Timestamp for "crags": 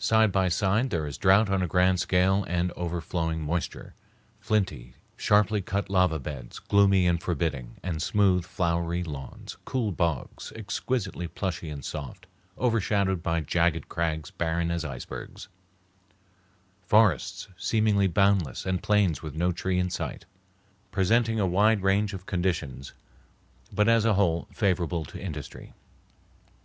13.88-14.32